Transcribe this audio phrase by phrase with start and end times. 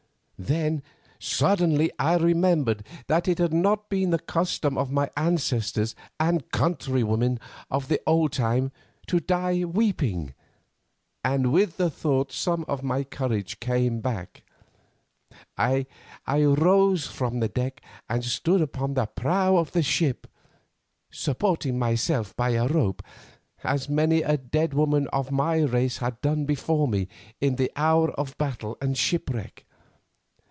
[0.43, 0.81] "Then
[1.19, 7.39] suddenly I remembered that it had not been the custom of my ancestors and countrywomen
[7.69, 8.71] of the old time
[9.05, 10.33] to die weeping,
[11.23, 14.41] and with the thought some of my courage came back.
[15.59, 15.85] I
[16.27, 17.79] rose from the deck
[18.09, 20.25] and stood upon the prow of the ship,
[21.11, 23.03] supporting myself by a rope,
[23.63, 27.07] as many a dead woman of my race has done before me
[27.39, 29.67] in the hour of battle and shipwreck.